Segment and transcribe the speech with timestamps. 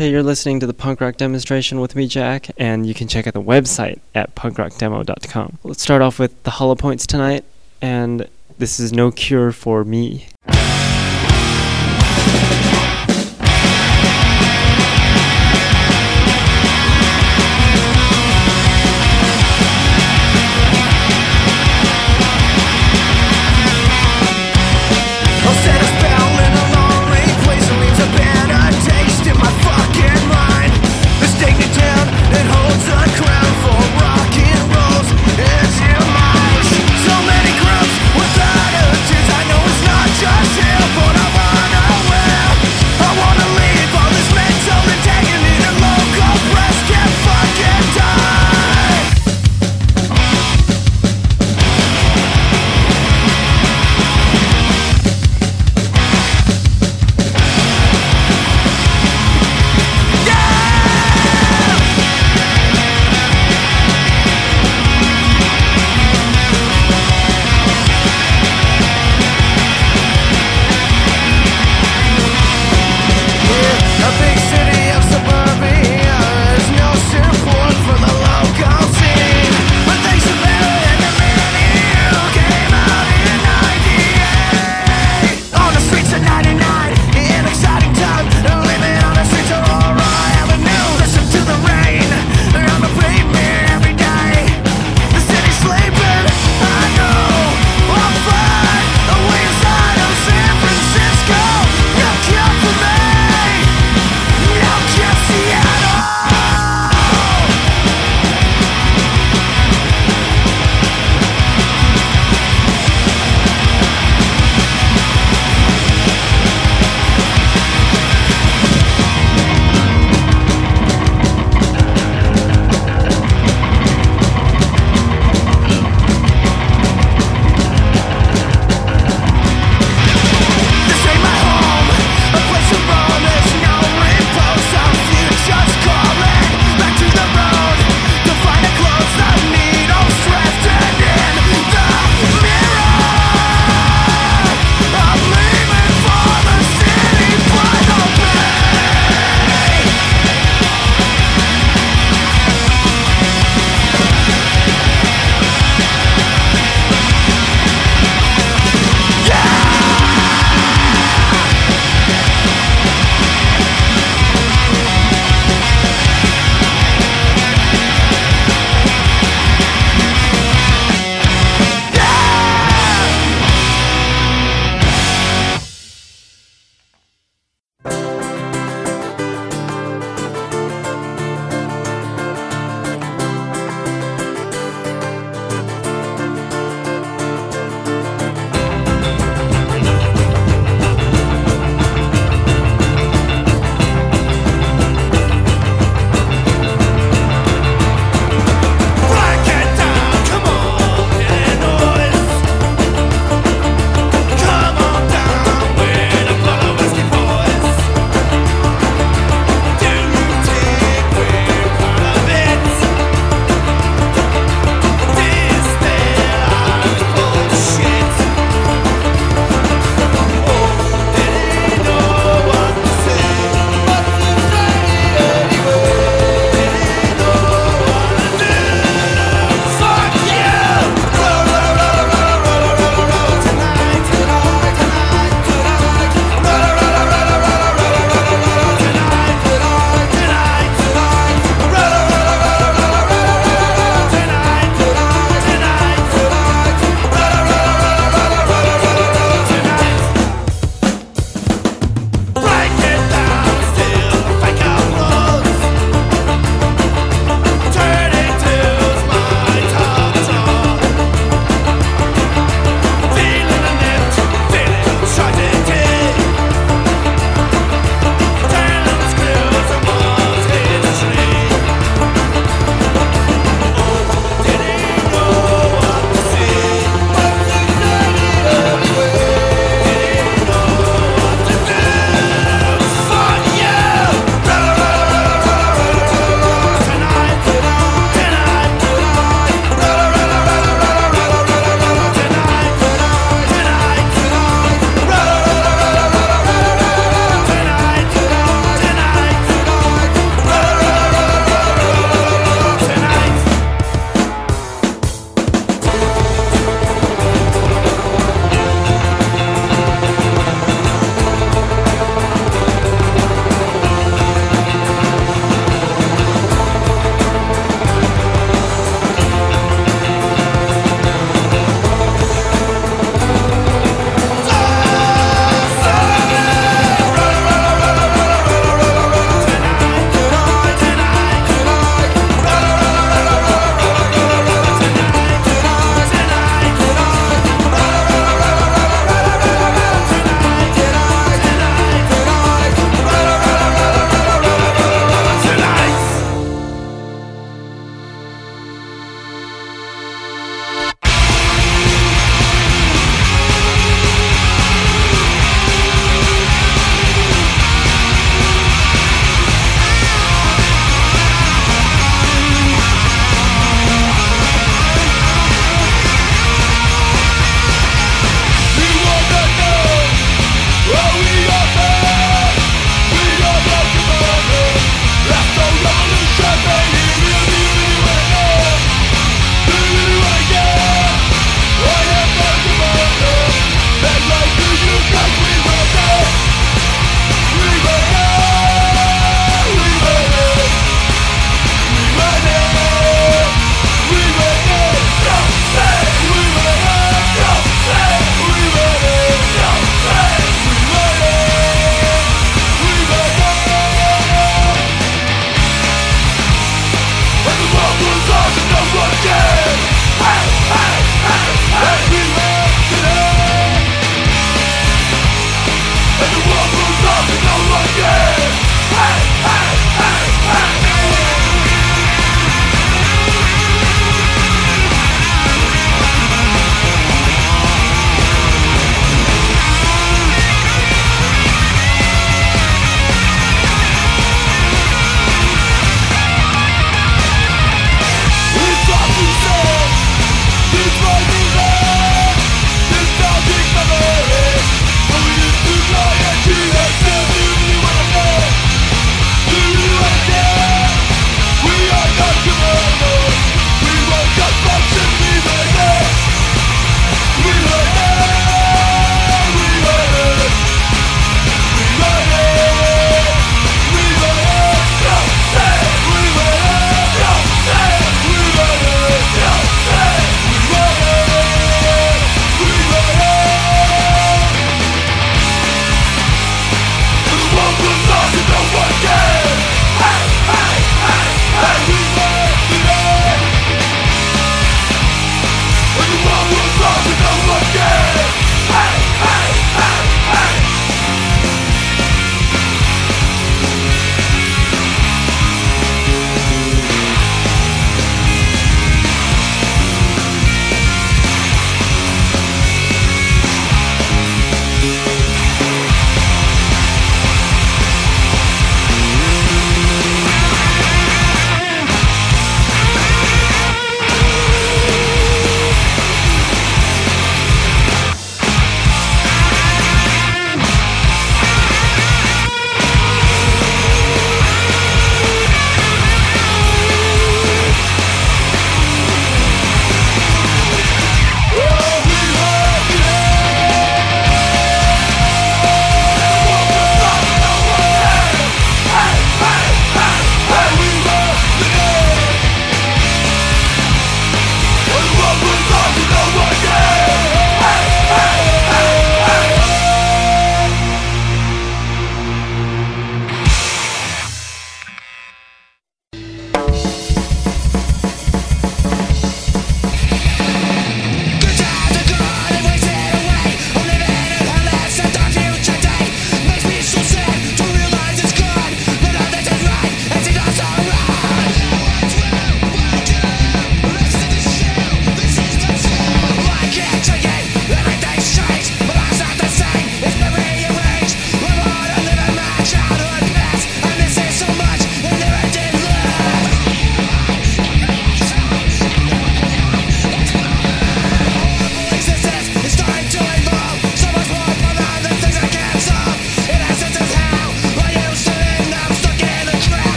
[0.00, 3.26] Hey, you're listening to the punk rock demonstration with me, Jack, and you can check
[3.26, 5.58] out the website at punkrockdemo.com.
[5.62, 7.44] Let's start off with the hollow points tonight,
[7.82, 8.26] and
[8.56, 10.26] this is No Cure for Me.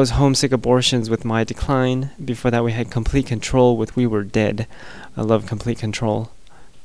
[0.00, 2.08] Was Homesick Abortions with My Decline.
[2.24, 4.66] Before that, we had Complete Control with We Were Dead.
[5.14, 6.30] I love Complete Control.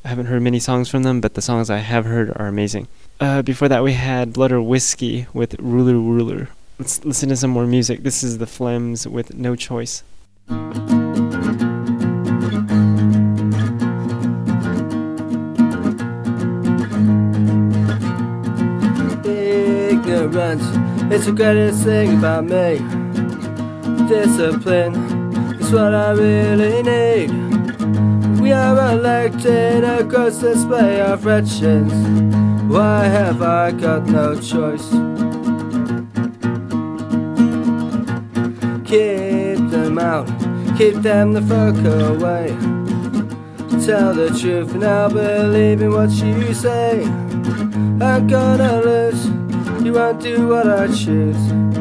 [0.04, 2.90] I haven't heard many songs from them, but the songs I have heard are amazing.
[3.22, 6.50] Uh, before that, we had Blood or Whiskey with Ruler Ruler.
[6.78, 8.04] Let's listen to some more music.
[8.04, 10.04] This is the Flems with No Choice.
[19.24, 20.64] Ignorance,
[21.14, 23.05] it's the greatest thing about me.
[24.08, 24.94] Discipline
[25.60, 27.32] is what I really need.
[28.40, 31.92] We are elected a gross display of wretches.
[32.70, 34.90] Why have I got no choice?
[38.86, 40.28] Keep them out,
[40.78, 41.76] keep them the fuck
[42.12, 42.50] away.
[43.84, 47.04] Tell the truth and I'll believe in what you say.
[47.04, 49.26] I'm gonna lose,
[49.84, 51.75] you won't do what I choose.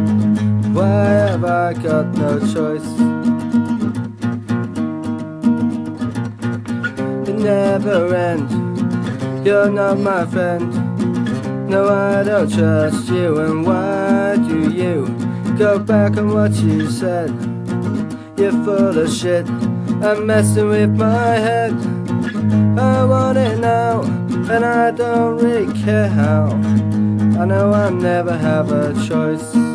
[0.74, 2.82] Why have I got no choice?
[7.28, 8.52] It never ends,
[9.46, 10.66] you're not my friend.
[11.70, 15.06] No, I don't trust you, and why do you
[15.56, 17.30] go back on what you said?
[18.36, 19.48] You're full of shit,
[20.02, 21.72] I'm messing with my head.
[22.76, 26.46] I want it now, and I don't really care how.
[27.40, 29.73] I know I'll never have a choice.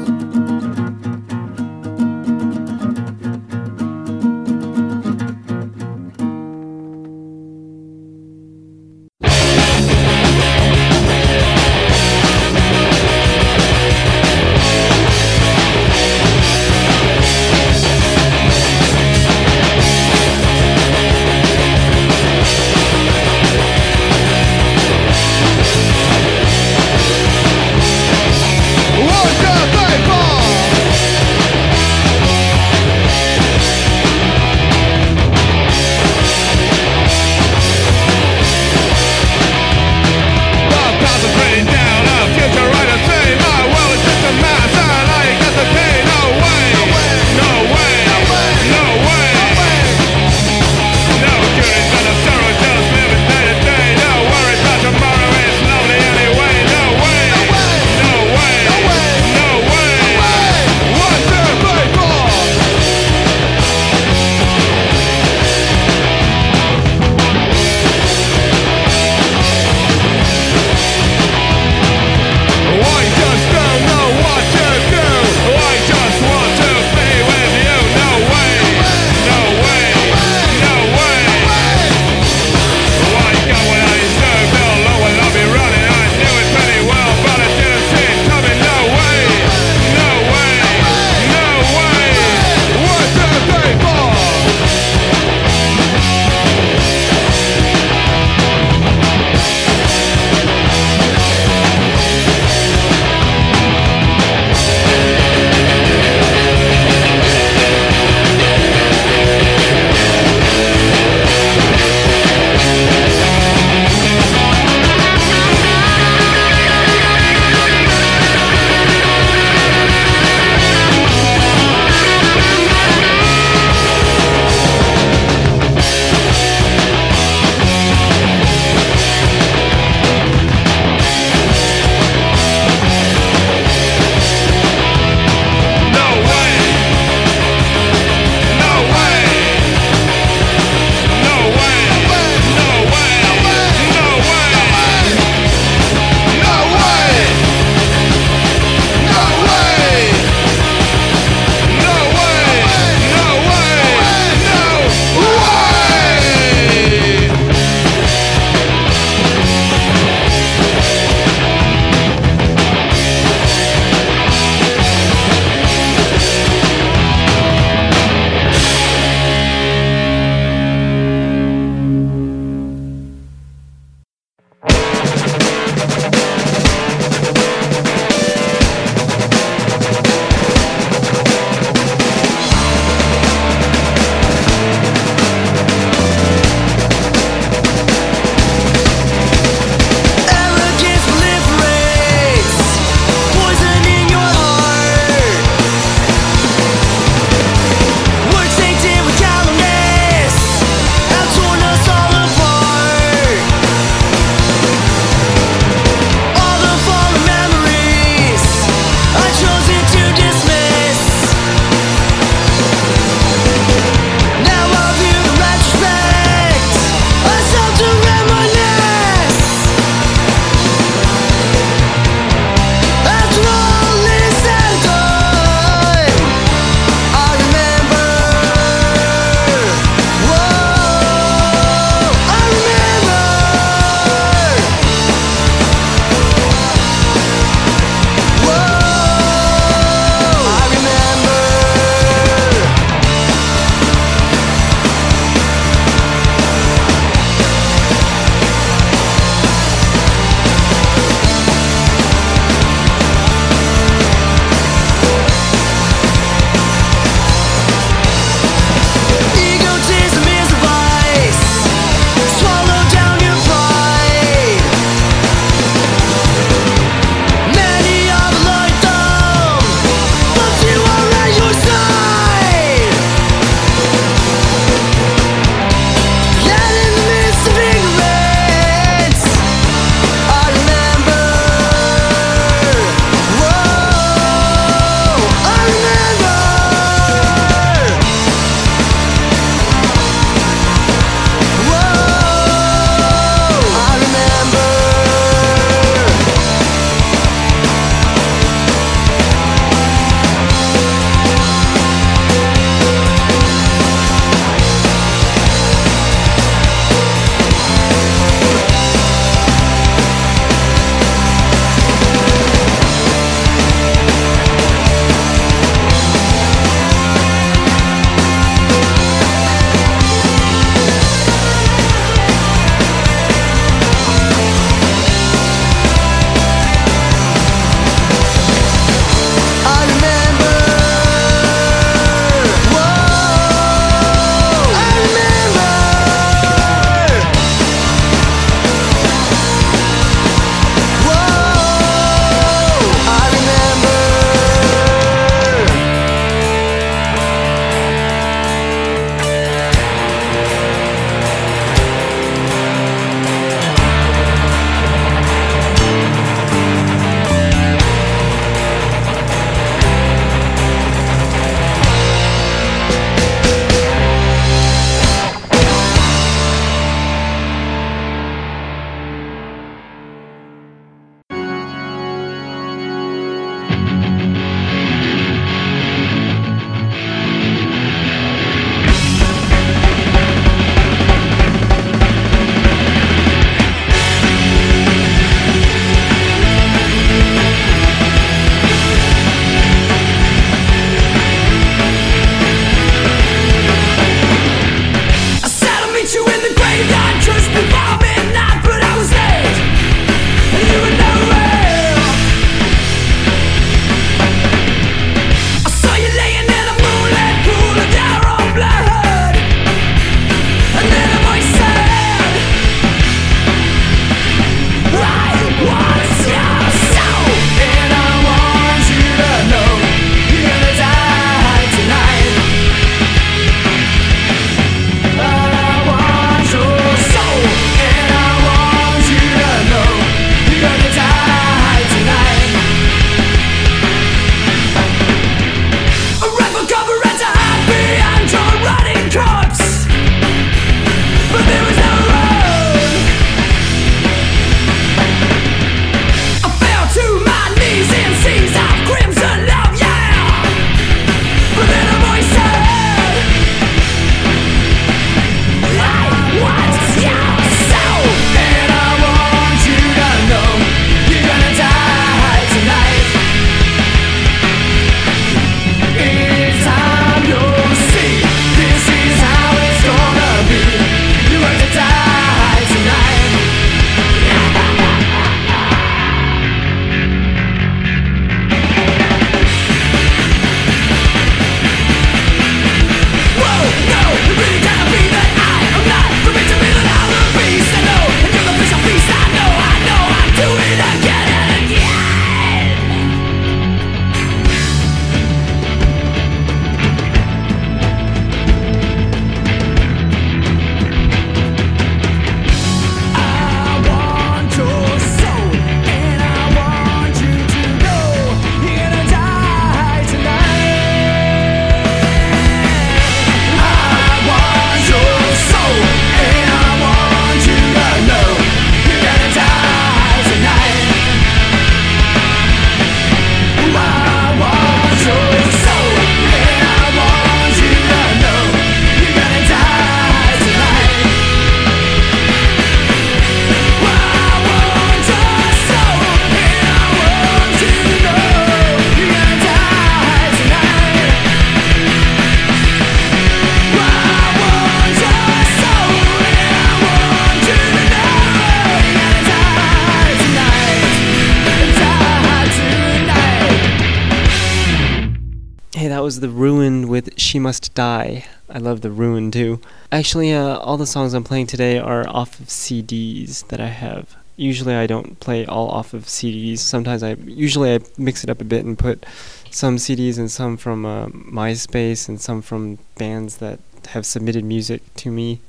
[557.29, 558.25] She Must Die.
[558.49, 559.61] I love The Ruin too.
[559.91, 564.15] Actually, uh, all the songs I'm playing today are off of CDs that I have.
[564.35, 566.57] Usually I don't play all off of CDs.
[566.57, 569.05] Sometimes I usually I mix it up a bit and put
[569.51, 574.81] some CDs and some from uh, MySpace and some from bands that have submitted music
[574.95, 575.39] to me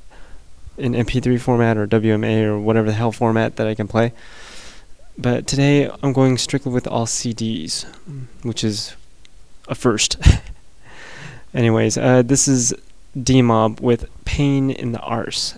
[0.77, 4.13] in MP3 format or WMA or whatever the hell format that I can play.
[5.17, 7.85] But today I'm going strictly with all CDs,
[8.43, 8.95] which is
[9.67, 10.17] a first.
[11.53, 12.73] Anyways, uh, this is
[13.21, 15.55] D Mob with Pain in the Arse.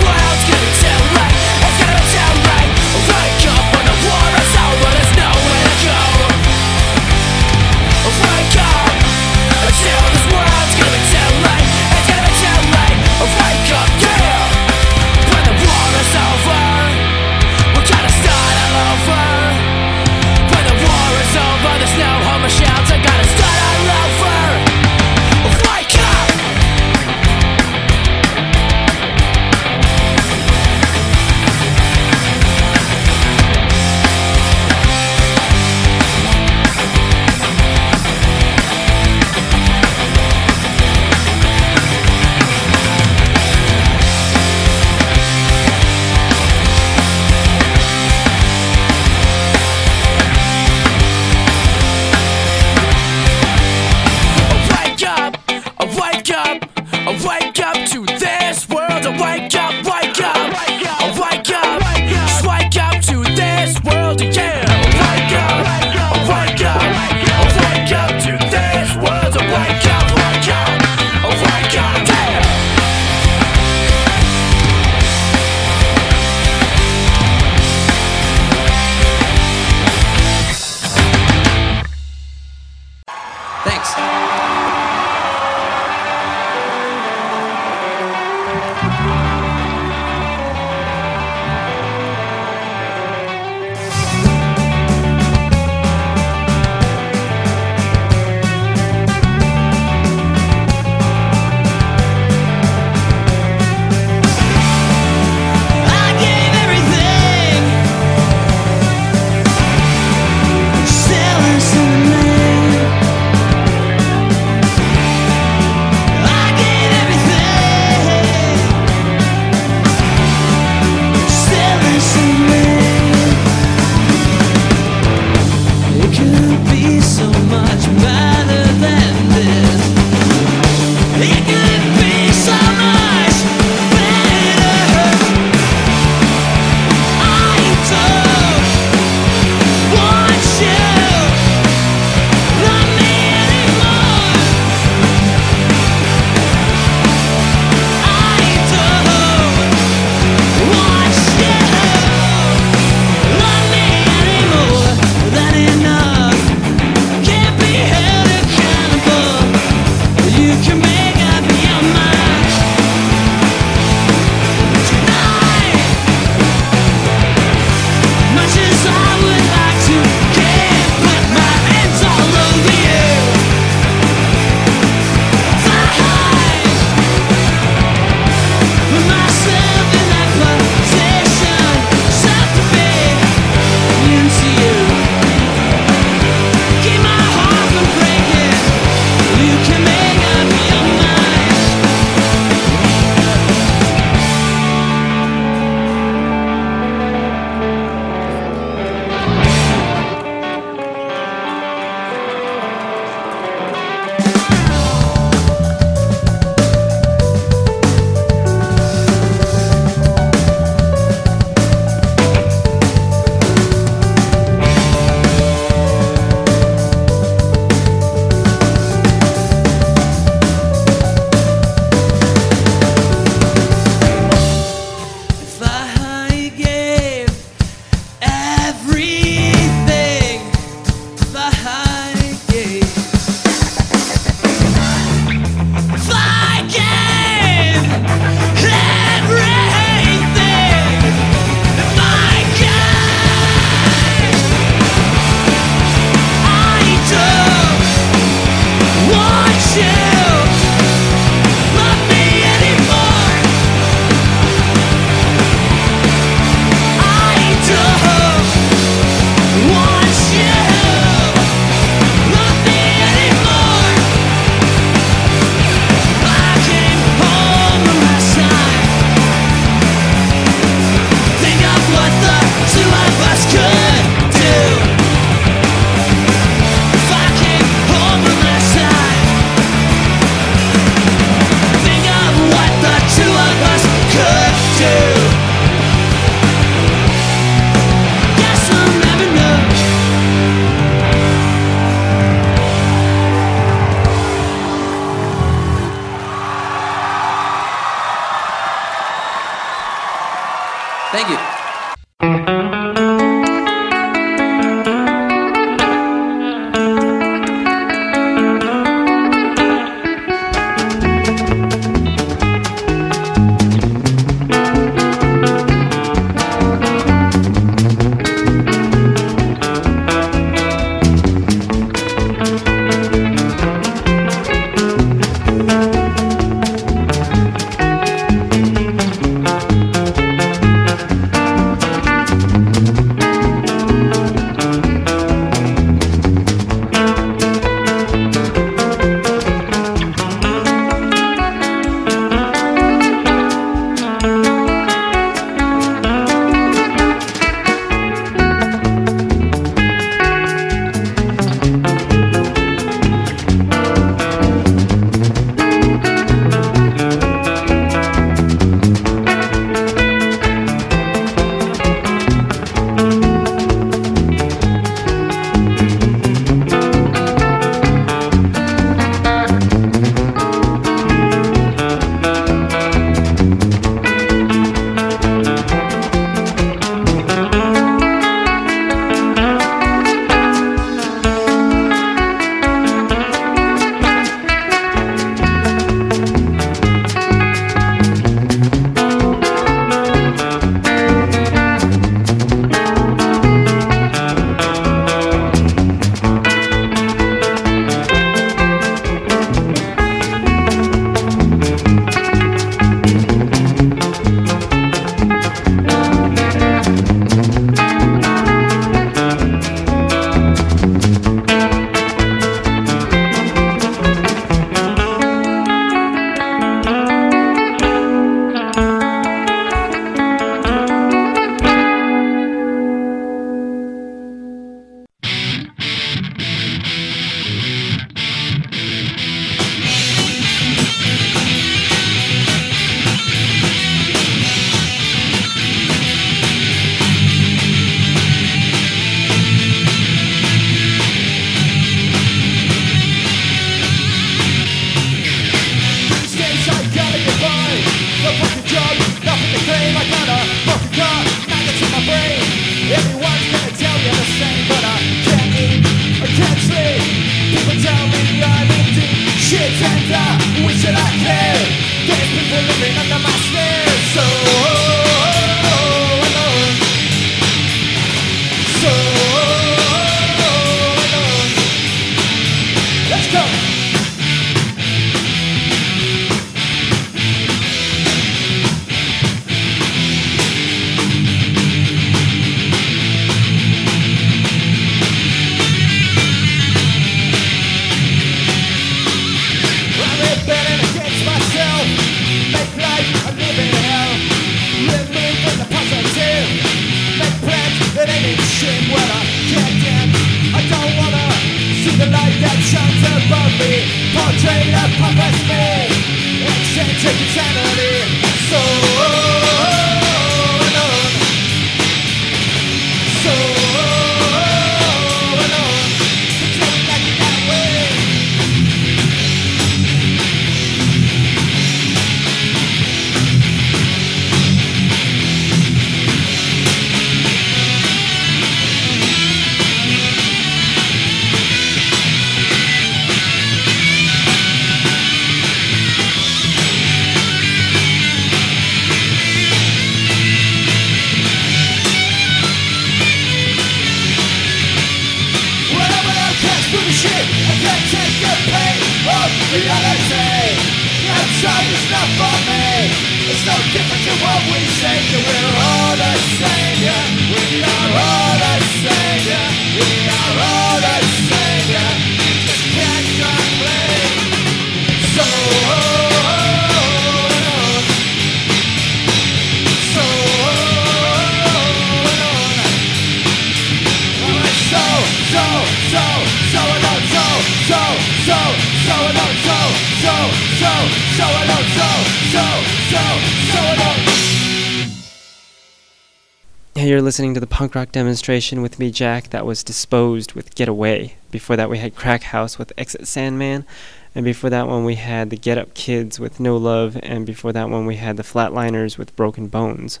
[587.12, 589.28] Listening to the punk rock demonstration with me, Jack.
[589.28, 591.16] That was Disposed with Get Away.
[591.30, 593.66] Before that, we had Crack House with Exit Sandman.
[594.14, 596.98] And before that one, we had the Get Up Kids with No Love.
[597.02, 600.00] And before that one, we had the Flatliners with Broken Bones.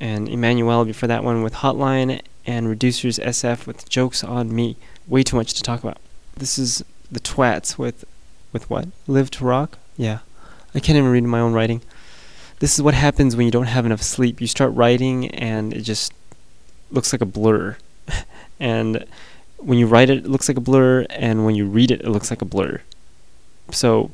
[0.00, 4.78] and Emmanuel before that one with Hotline, and Reducers SF with Jokes on Me.
[5.06, 5.98] Way too much to talk about.
[6.34, 6.82] This is
[7.12, 8.06] the Twats with
[8.54, 8.88] with what?
[9.06, 9.76] Live to Rock?
[9.98, 10.20] Yeah.
[10.74, 11.82] I can't even read my own writing.
[12.60, 14.40] This is what happens when you don't have enough sleep.
[14.40, 16.14] You start writing and it just
[16.90, 17.76] looks like a blur.
[18.60, 19.04] and
[19.58, 22.08] when you write it, it looks like a blur, and when you read it, it
[22.08, 22.80] looks like a blur.
[23.70, 24.10] So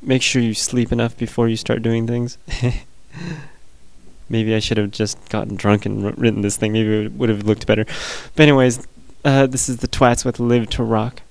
[0.00, 2.38] make sure you sleep enough before you start doing things.
[4.28, 6.72] Maybe I should have just gotten drunk and written this thing.
[6.72, 7.84] Maybe it would have looked better.
[8.34, 8.86] But anyways,
[9.24, 11.22] uh, this is the Twats with "Live to Rock."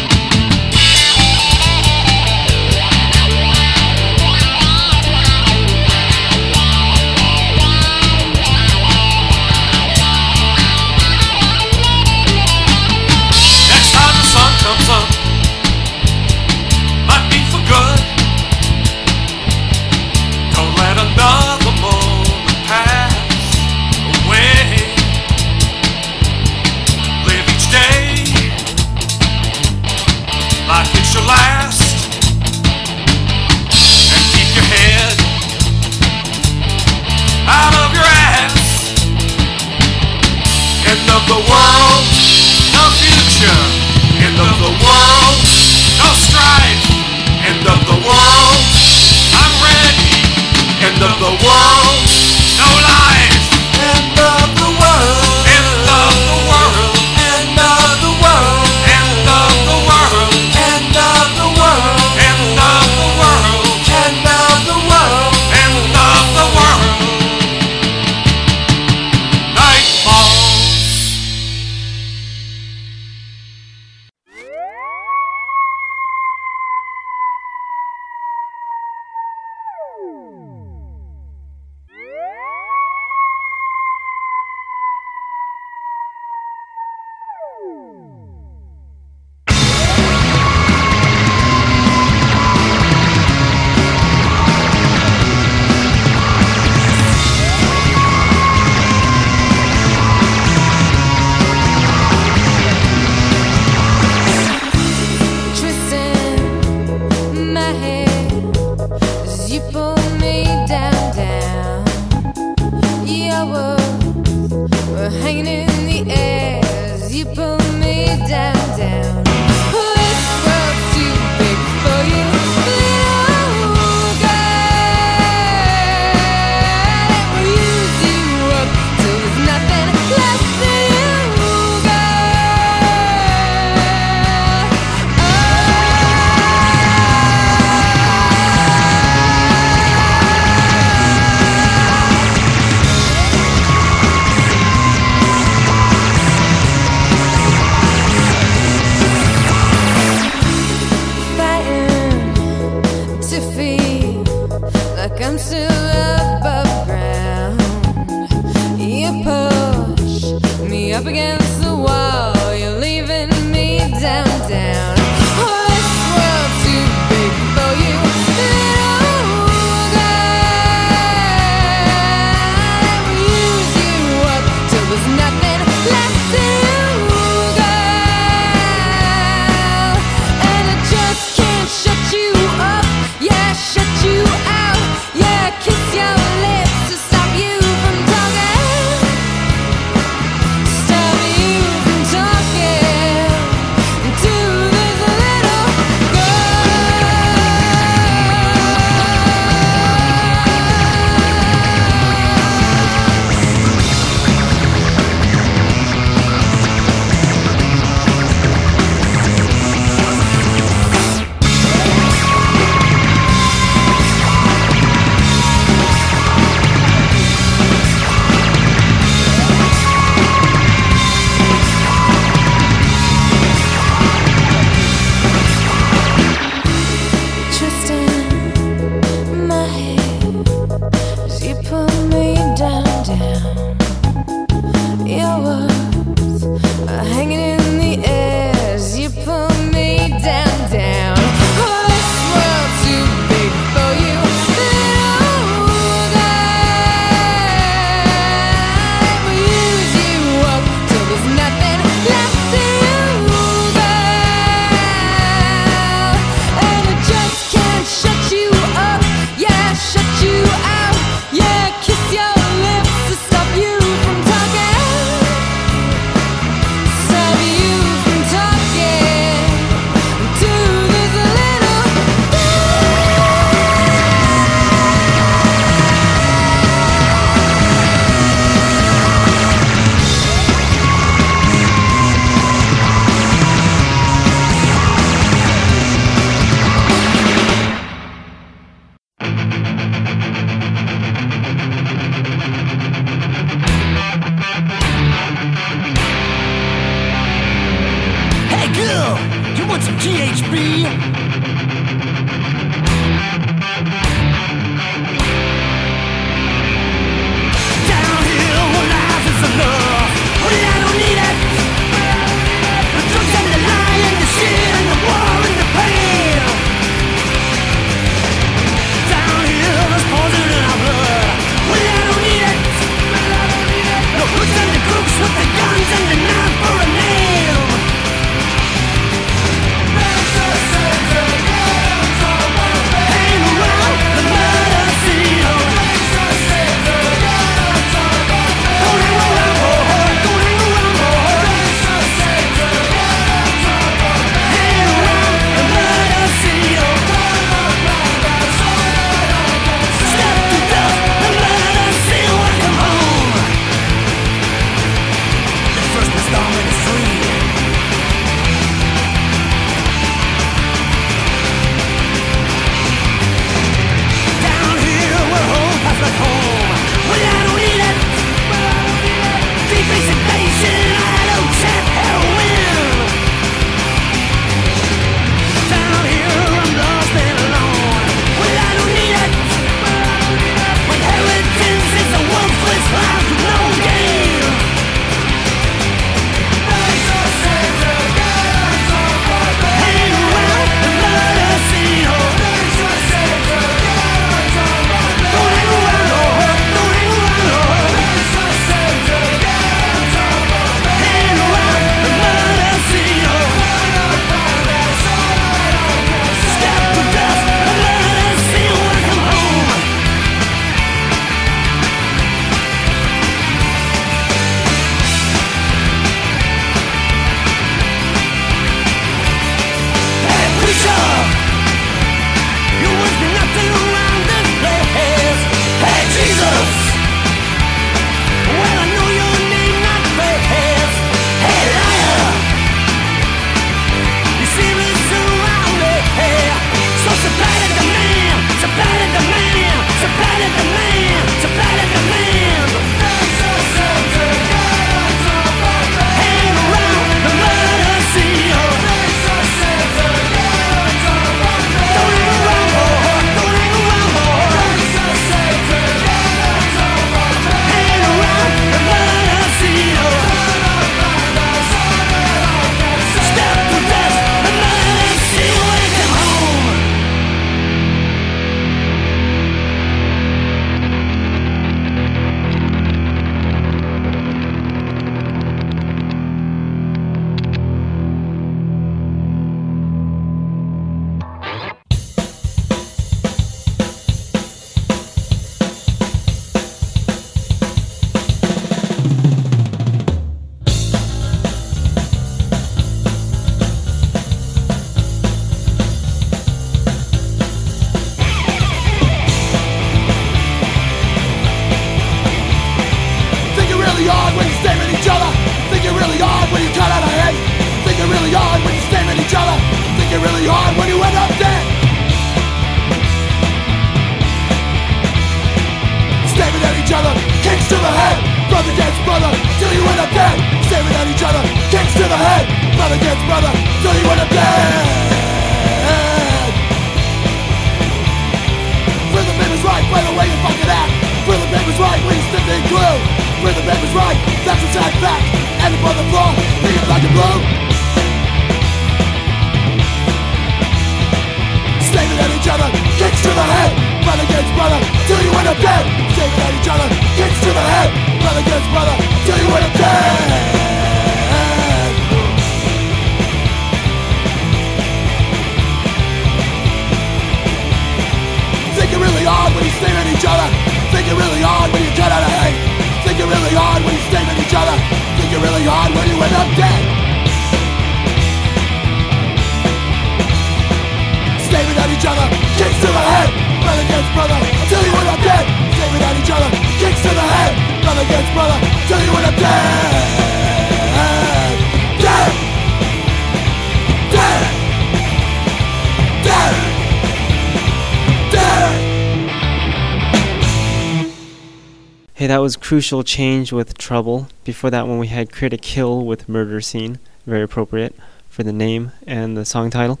[592.72, 594.28] Crucial Change with Trouble.
[594.44, 597.00] Before that one, we had Critic Kill with Murder Scene.
[597.26, 597.94] Very appropriate
[598.30, 600.00] for the name and the song title.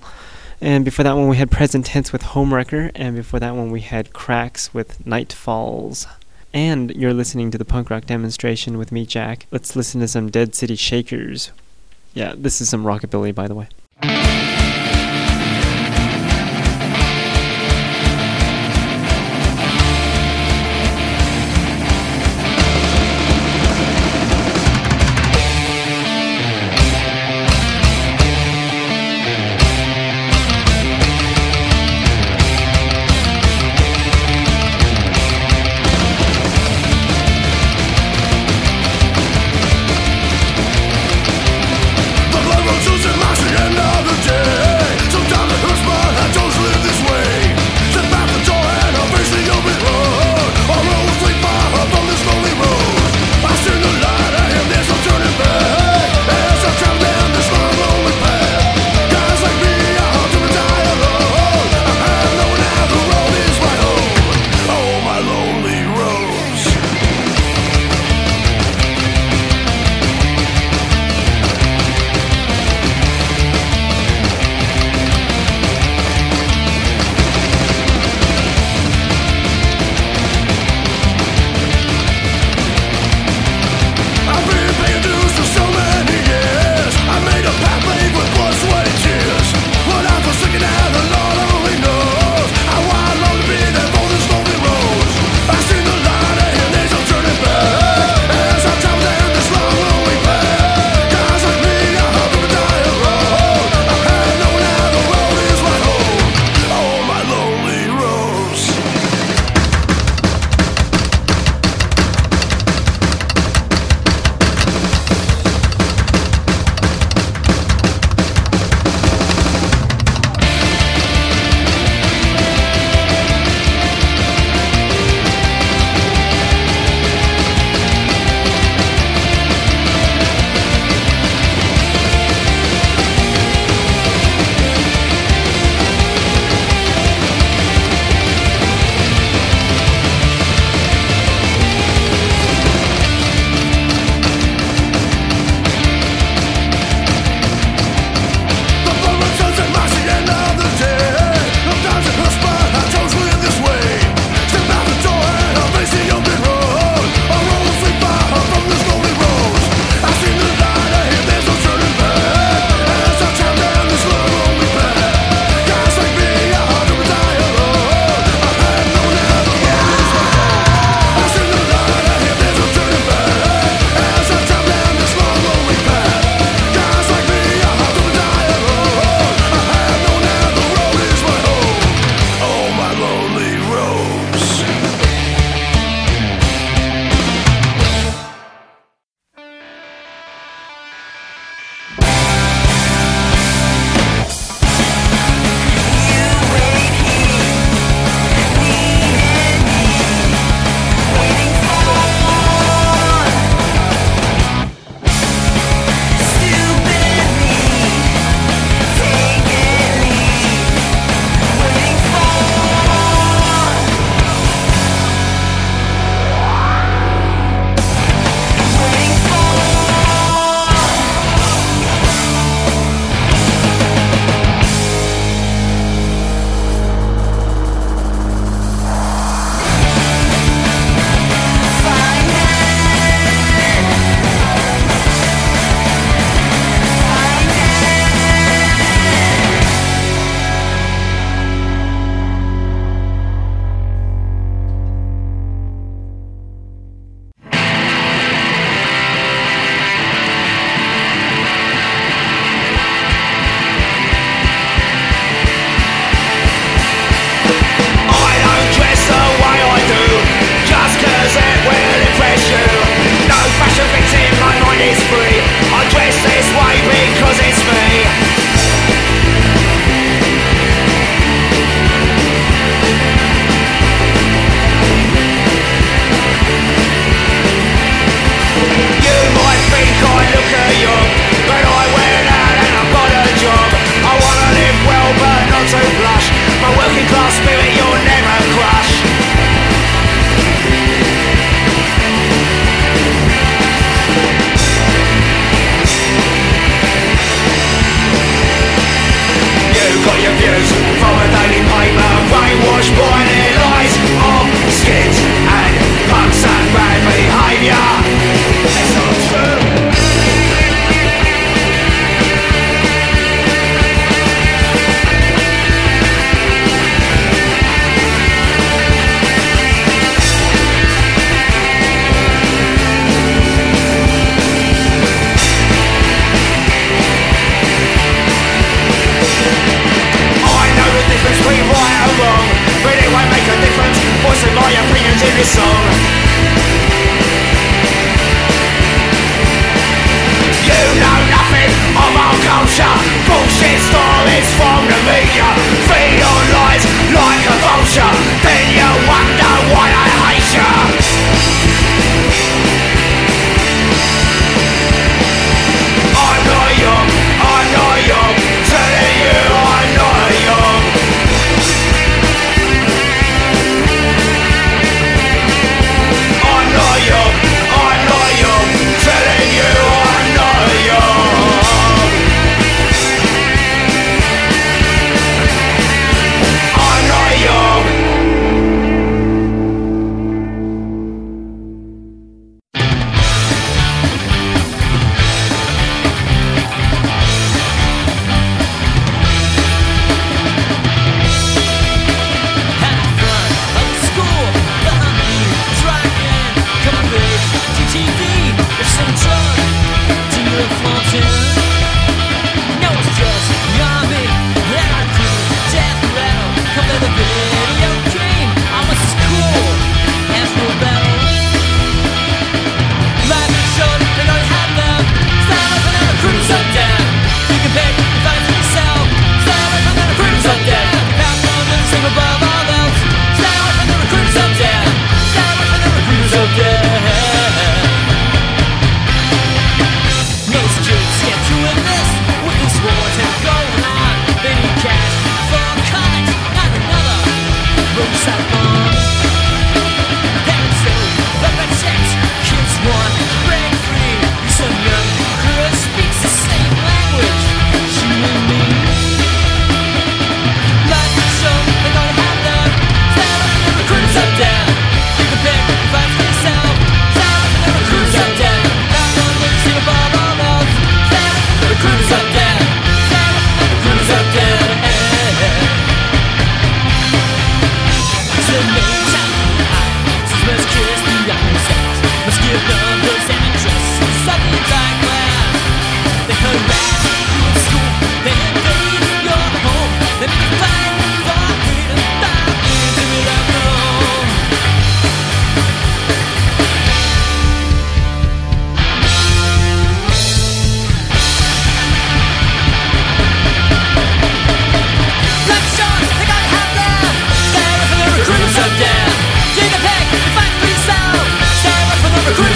[0.58, 2.90] And before that one, we had Present Tense with Homewrecker.
[2.94, 6.06] And before that one, we had Cracks with Night Falls.
[6.54, 9.46] And you're listening to the punk rock demonstration with me, Jack.
[9.50, 11.52] Let's listen to some Dead City Shakers.
[12.14, 13.68] Yeah, this is some rockabilly, by the way.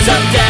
[0.06, 0.45] someday.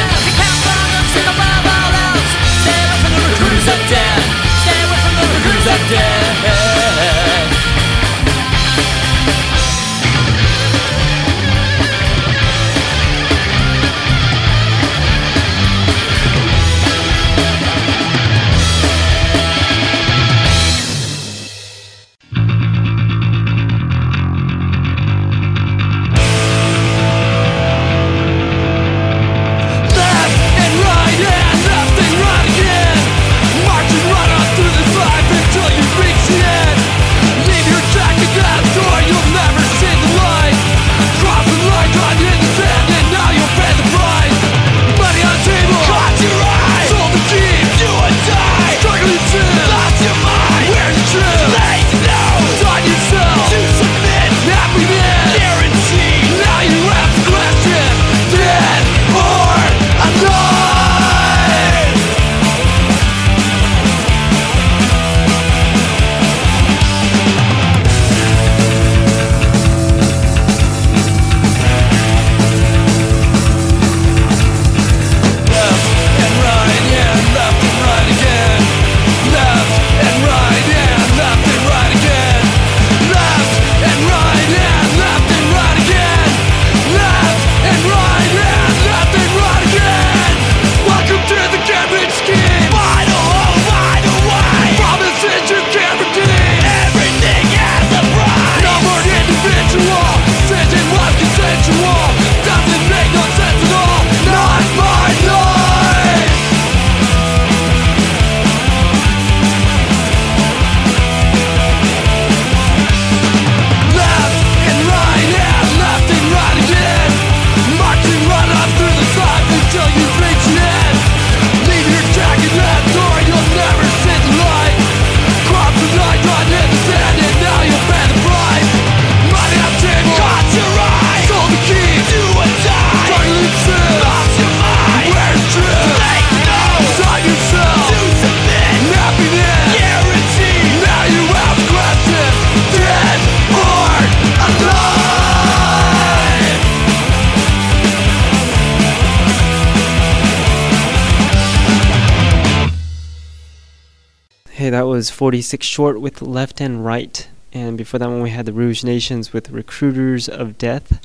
[155.17, 157.27] 46 Short with Left and Right.
[157.51, 161.01] And before that one, we had the Rouge Nations with Recruiters of Death.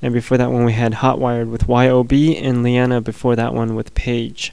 [0.00, 2.12] And before that one, we had Hotwired with YOB.
[2.12, 4.52] And Liana before that one with Page.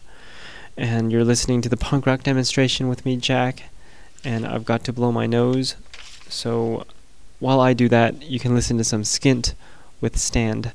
[0.75, 3.69] And you're listening to the punk rock demonstration with me, Jack.
[4.23, 5.75] And I've got to blow my nose.
[6.27, 6.87] So
[7.39, 9.53] while I do that, you can listen to some Skint
[10.01, 10.71] with Stand.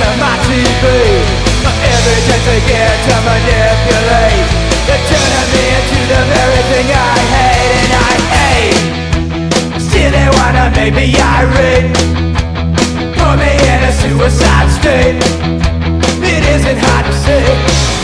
[0.00, 0.84] front of my TV
[1.60, 4.48] Every chance I get to manipulate
[4.88, 8.80] They're turning me into the very thing I hate And I hate
[9.80, 11.92] Still they wanna make me irate
[13.16, 15.20] Put me in a suicide state
[16.24, 17.44] It isn't hard to see.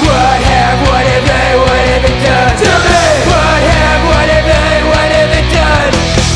[0.04, 3.06] What have, what have they, what have they done to me?
[3.30, 5.92] What have, what have they, what have they done?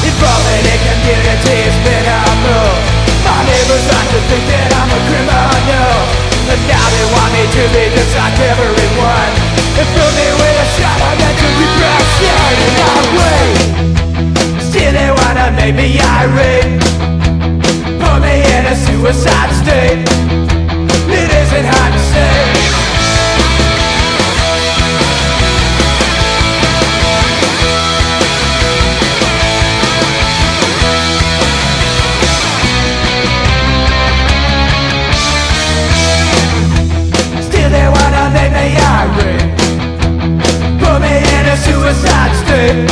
[0.09, 2.77] Involving a community has been our rule
[3.27, 4.70] My neighbors like to think that
[6.51, 9.31] and now they want me to be just like everyone.
[9.79, 12.35] And fill me with a shot of mental repression
[12.67, 16.83] And I'll wait Still they wanna make me irate.
[18.03, 20.50] Put me in a suicide state
[41.95, 42.87] suicide state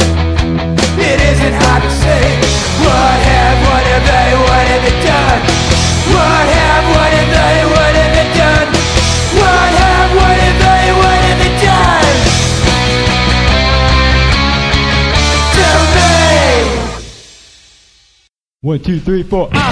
[0.98, 2.22] It isn't hard to say
[2.82, 5.42] What have, what have they, what have they done?
[6.14, 8.68] What have, what have they, what have they done?
[9.38, 12.16] What have, what have they, what have they done?
[15.54, 16.12] Tell me
[18.60, 19.48] One, two, three, four.
[19.52, 19.62] Ah,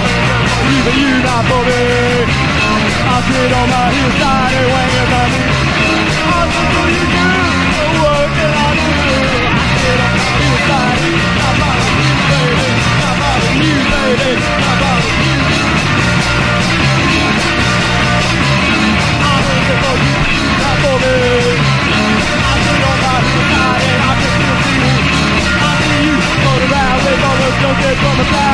[0.71, 1.19] you, but you
[1.51, 1.83] for me.
[3.09, 5.56] I sit on my hillside and wait about me.
[28.07, 28.46] From the south.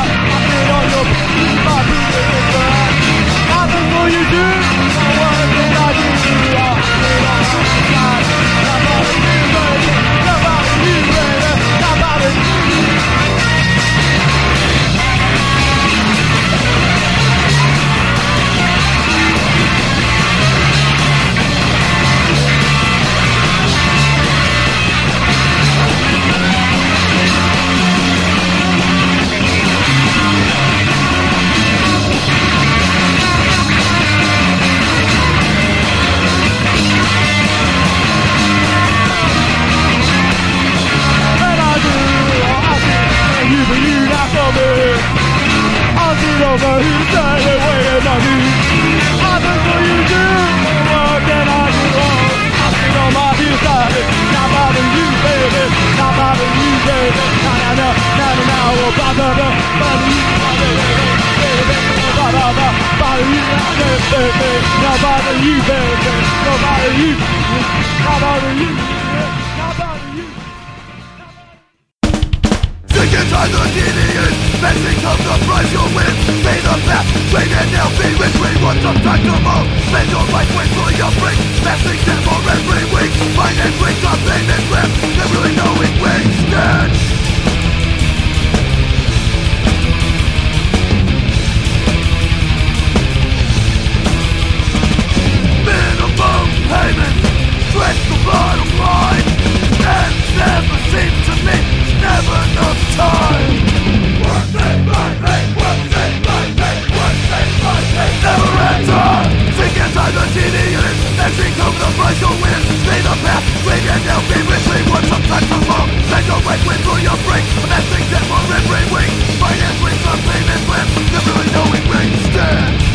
[115.34, 119.14] Time to move Spend your life wait for your break Amassing debt for every week
[119.42, 122.93] Finance week, some payment slip Never knowing where you stand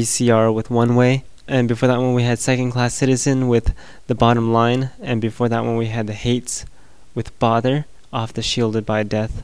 [0.00, 1.24] 3CR with One Way.
[1.46, 3.74] And before that one, we had Second Class Citizen with
[4.06, 4.90] The Bottom Line.
[5.02, 6.64] And before that one, we had The Hates
[7.14, 9.42] with Bother off the Shielded by Death,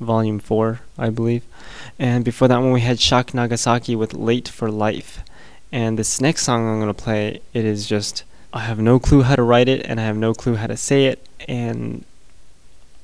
[0.00, 1.44] Volume 4, I believe.
[2.00, 5.20] And before that one, we had Shock Nagasaki with Late for Life.
[5.70, 9.22] And this next song I'm going to play, it is just, I have no clue
[9.22, 12.04] how to write it, and I have no clue how to say it, and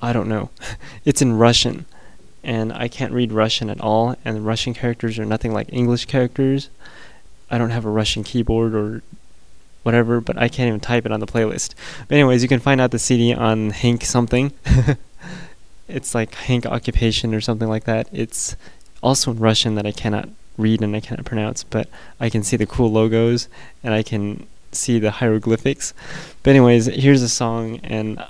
[0.02, 0.50] I don't know.
[1.04, 1.86] it's in Russian
[2.42, 6.70] and I can't read Russian at all, and Russian characters are nothing like English characters.
[7.50, 9.02] I don't have a Russian keyboard or
[9.82, 11.74] whatever, but I can't even type it on the playlist.
[12.06, 14.52] But anyways, you can find out the CD on Hank something.
[15.88, 18.08] it's like Hank Occupation or something like that.
[18.12, 18.56] It's
[19.02, 21.88] also in Russian that I cannot read and I cannot pronounce, but
[22.20, 23.48] I can see the cool logos
[23.82, 25.94] and I can see the hieroglyphics.
[26.42, 28.22] But anyways, here's a song and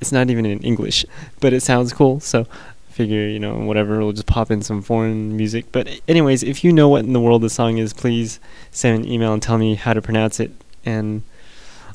[0.00, 1.04] it's not even in English,
[1.40, 2.20] but it sounds cool.
[2.20, 2.46] So
[2.94, 5.66] figure, you know, whatever, we'll just pop in some foreign music.
[5.72, 8.38] But anyways, if you know what in the world the song is, please
[8.70, 10.52] send an email and tell me how to pronounce it
[10.86, 11.24] and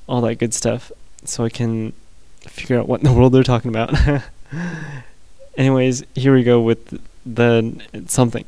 [0.08, 0.92] all that good stuff
[1.24, 1.94] so I can
[2.42, 3.94] figure out what in the world they're talking about.
[5.58, 8.44] anyways, here we go with the something.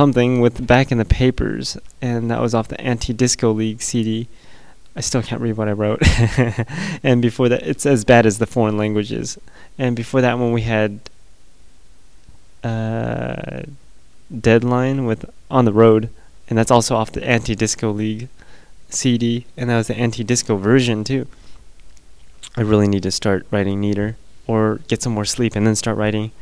[0.00, 4.28] Something with back in the papers, and that was off the Anti Disco League CD.
[4.96, 6.00] I still can't read what I wrote.
[7.02, 9.36] and before that, it's as bad as the foreign languages.
[9.76, 11.00] And before that one, we had
[12.64, 13.60] uh,
[14.34, 16.08] Deadline with On the Road,
[16.48, 18.30] and that's also off the Anti Disco League
[18.88, 21.26] CD, and that was the anti disco version too.
[22.56, 24.16] I really need to start writing neater
[24.46, 26.32] or get some more sleep and then start writing.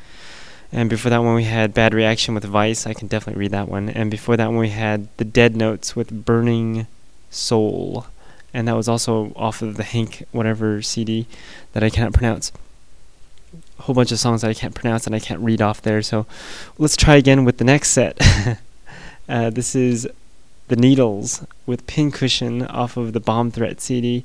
[0.70, 2.86] And before that one, we had Bad Reaction with Vice.
[2.86, 3.88] I can definitely read that one.
[3.88, 6.86] And before that one, we had The Dead Notes with Burning
[7.30, 8.06] Soul.
[8.52, 11.26] And that was also off of the Hank whatever CD
[11.72, 12.52] that I cannot pronounce.
[13.78, 16.02] A whole bunch of songs that I can't pronounce and I can't read off there.
[16.02, 16.26] So
[16.76, 18.18] let's try again with the next set.
[19.28, 20.06] uh, this is
[20.68, 24.24] The Needles with Pincushion off of the Bomb Threat CD.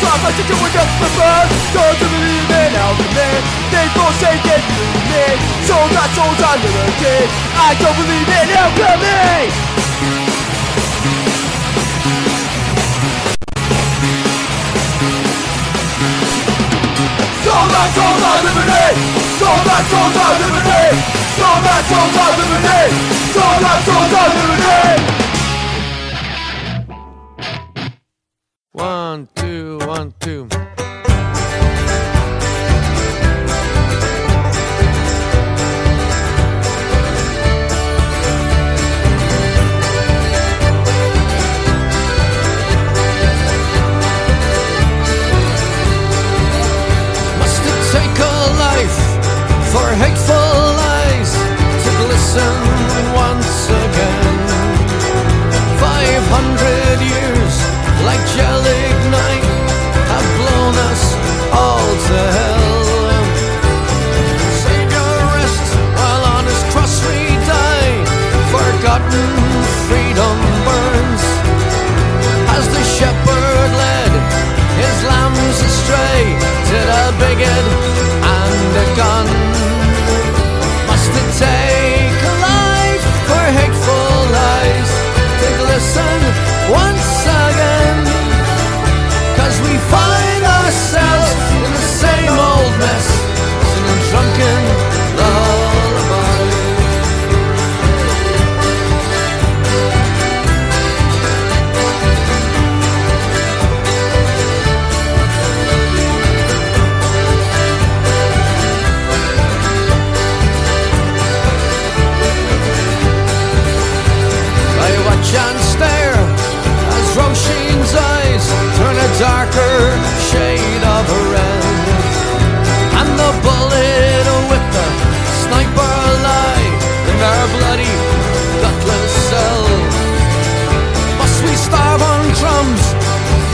[0.01, 1.45] You'll stop us to doing up for fun.
[1.77, 3.37] Don't to believe in out the man.
[3.69, 4.63] They forsake it,
[5.13, 5.37] me.
[5.69, 7.29] Souls are souls are limited.
[7.53, 9.53] I don't believe in alchemy.
[17.45, 19.05] Souls are souls are liberty.
[19.37, 20.97] Souls are souls are liberty.
[21.37, 21.81] Souls are
[29.11, 30.70] One, two, one, two.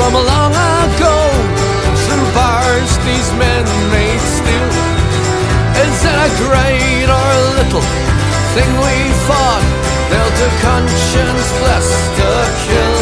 [0.07, 1.15] from long ago
[2.03, 4.71] Through bars these men made steel
[5.83, 7.85] Is it a great or a little
[8.55, 8.95] thing we
[9.27, 9.65] fought?
[10.09, 11.87] They'll do conscience bless
[12.19, 12.29] to
[12.63, 12.99] kill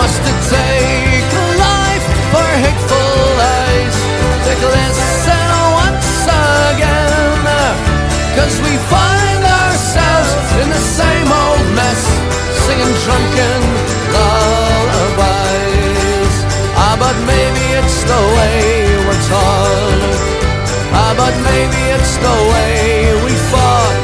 [0.00, 3.22] Must it take a life for hateful
[3.64, 3.96] eyes
[4.46, 5.48] to glisten
[5.84, 6.12] once
[6.76, 7.44] again
[8.36, 12.02] Cause we find ourselves in the same old mess
[12.64, 13.69] Singing drunken
[17.90, 20.02] it's the way we're taught.
[20.94, 22.78] Ah, but maybe it's the way
[23.26, 24.02] we fought.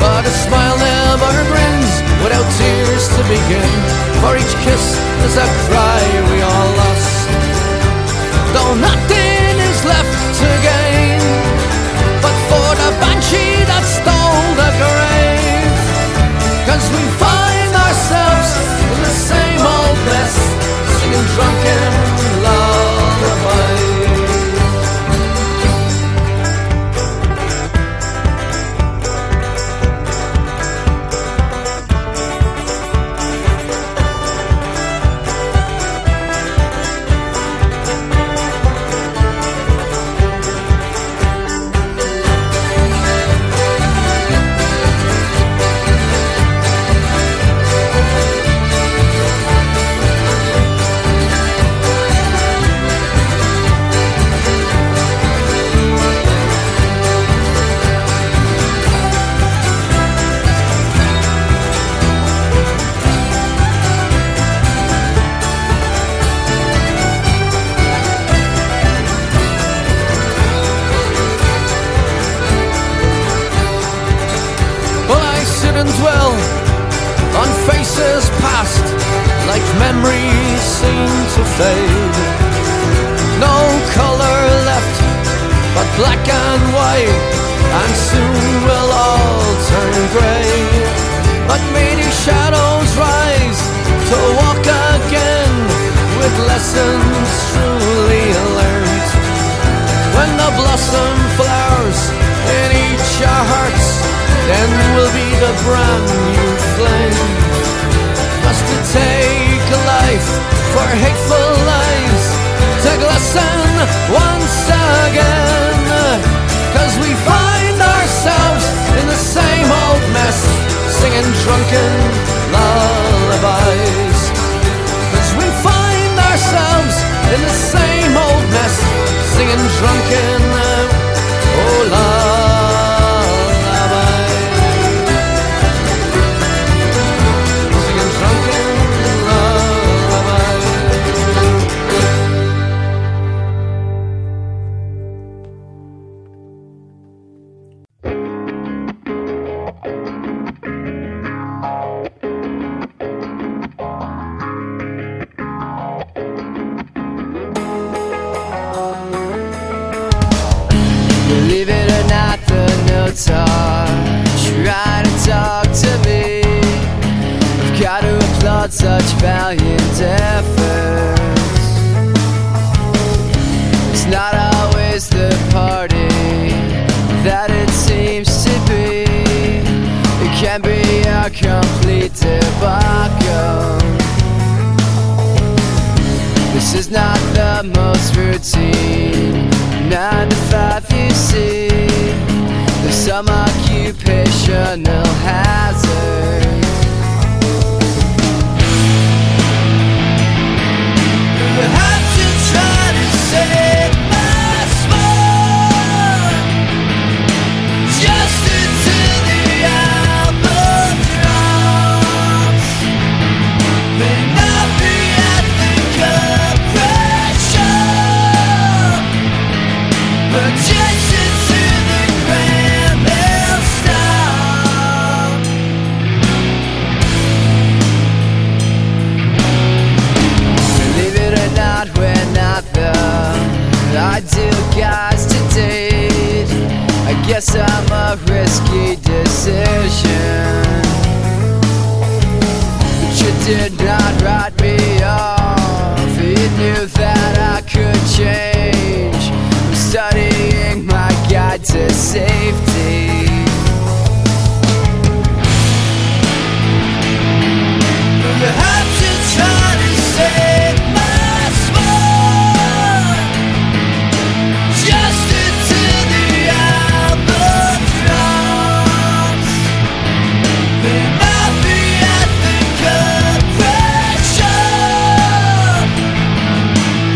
[0.00, 1.92] But a smile never grins
[2.24, 3.72] without tears to begin.
[4.20, 4.84] For each kiss
[5.28, 7.28] is a cry we all lost.
[8.54, 11.20] Though nothing is left to gain,
[12.24, 15.76] but for the banshee that stole the grave,
[16.64, 17.29] cause we fought.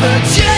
[0.05, 0.54] the chance.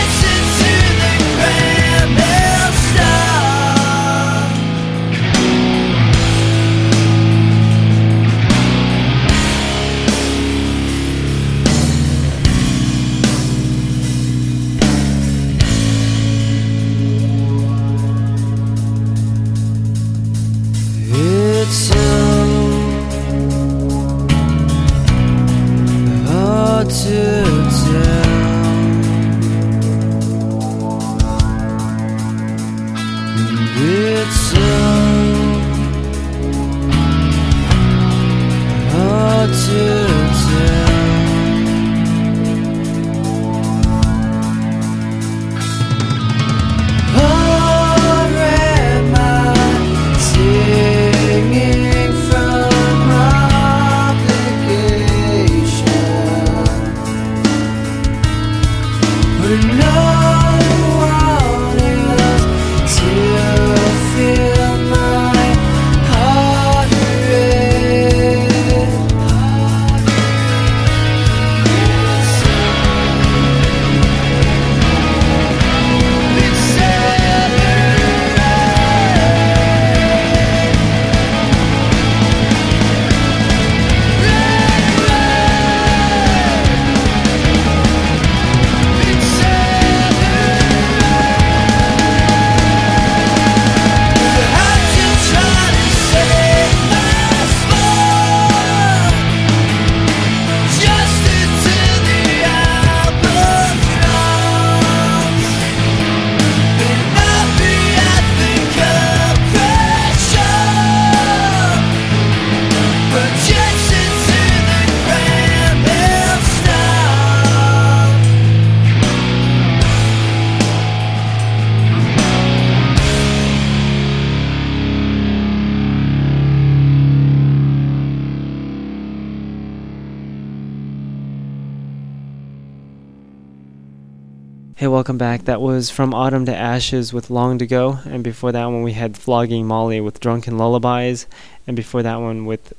[135.07, 135.45] Welcome back.
[135.45, 137.99] That was From Autumn to Ashes with Long to Go.
[138.03, 141.27] And before that one, we had Flogging Molly with Drunken Lullabies.
[141.65, 142.73] And before that one, with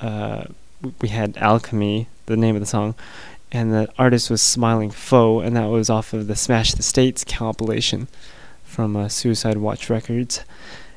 [0.00, 0.44] uh,
[1.02, 2.94] we had Alchemy, the name of the song.
[3.52, 7.24] And the artist was Smiling Foe, and that was off of the Smash the States
[7.24, 8.08] compilation
[8.64, 10.40] from uh, Suicide Watch Records.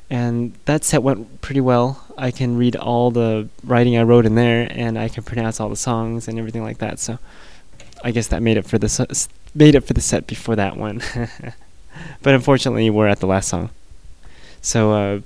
[0.08, 2.06] And that set went pretty well.
[2.16, 5.68] I can read all the writing I wrote in there, and I can pronounce all
[5.68, 7.00] the songs and everything like that.
[7.00, 7.18] So
[8.02, 10.76] I guess that made it for the s- made it for the set before that
[10.76, 11.02] one.
[12.22, 13.70] but unfortunately, we're at the last song.
[14.60, 15.20] So uh,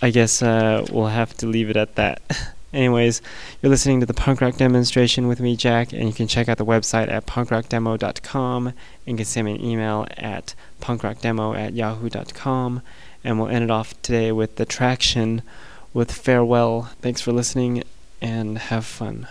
[0.00, 2.20] I guess uh, we'll have to leave it at that.
[2.72, 3.20] Anyways,
[3.60, 6.56] you're listening to the punk rock demonstration with me, Jack, and you can check out
[6.56, 8.76] the website at punkrockdemo.com and
[9.06, 12.80] you can send me an email at punkrockdemo at yahoo.com.
[13.22, 15.42] And we'll end it off today with the traction
[15.92, 16.90] with Farewell.
[17.02, 17.84] Thanks for listening
[18.22, 19.28] and have fun.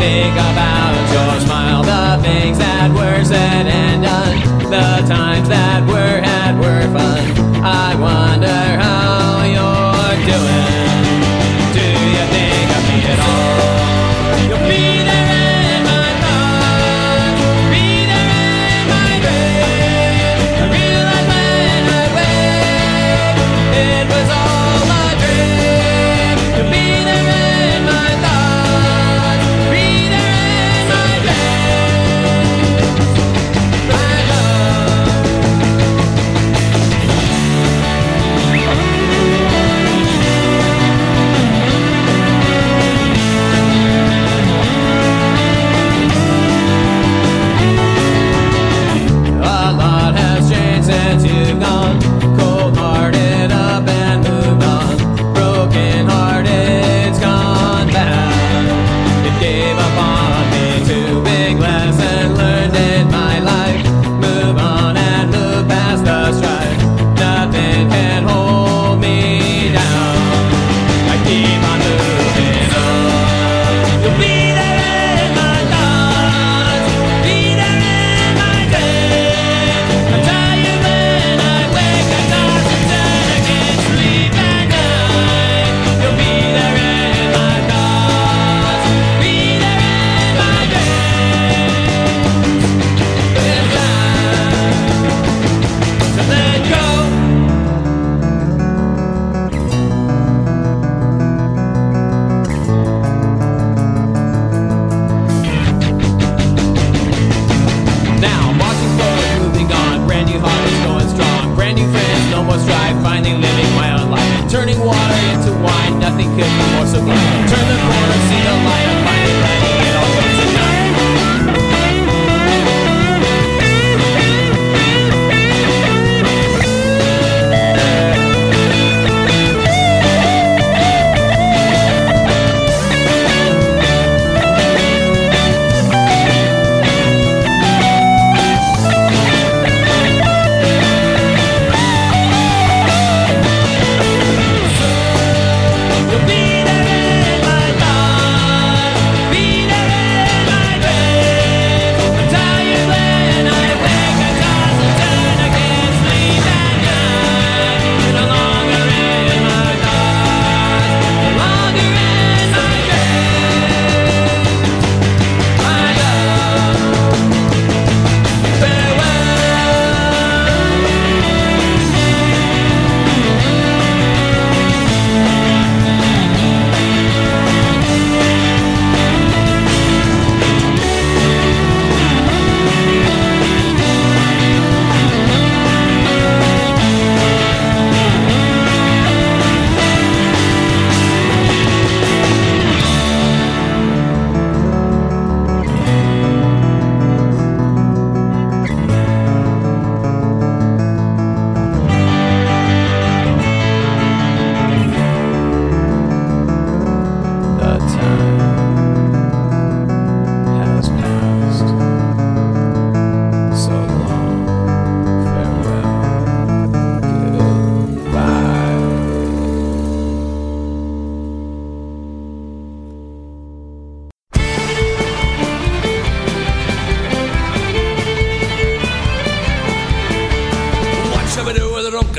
[0.00, 0.99] Think about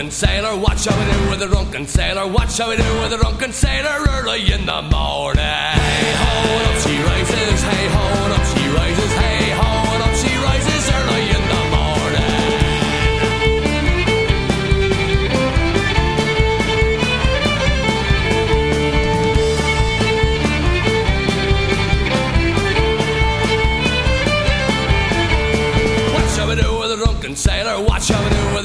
[0.02, 0.57] drunken sailor.
[0.57, 2.26] What shall we do with a drunken sailor.
[2.26, 5.45] What shall we do with a drunken sailor early in the morning.
[5.45, 6.34] Hey ho,
[6.65, 7.61] up she rises.
[7.61, 8.51] Hey ho, up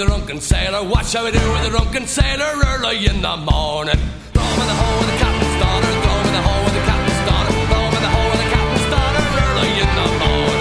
[0.07, 0.89] with drunken sailor.
[0.89, 3.99] Watch how we do with a drunken sailor early in the morning.
[4.33, 5.87] Throw in the hole with the captain's daughter.
[5.87, 7.53] Throw in the hole with the captain's daughter.
[7.71, 10.56] Throw in the hole with the captain's daughter early in the morning.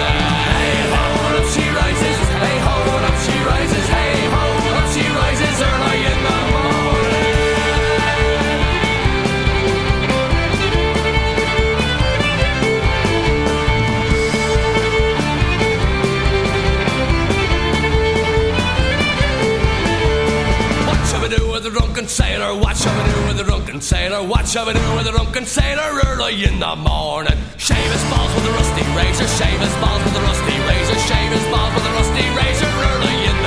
[22.06, 22.54] Drunken sailor.
[22.60, 24.22] Watch how we do with a drunken sailor.
[24.22, 27.38] Watch how we do with a drunken sailor early in the morning.
[27.58, 29.26] Shave his balls with a rusty razor.
[29.26, 30.98] Shave his balls with a rusty razor.
[31.10, 33.45] Shave his balls with a rusty razor early in the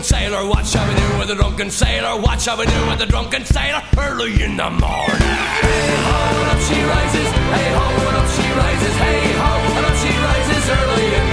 [0.00, 0.48] drunken sailor.
[0.48, 2.20] What shall we do with the drunken sailor.
[2.20, 5.34] What shall we do with the drunken sailor early in the morning.
[5.60, 7.28] Hey ho, and up she rises.
[7.52, 8.94] Hey ho, and up she rises.
[8.96, 11.29] Hey ho, and up she rises early in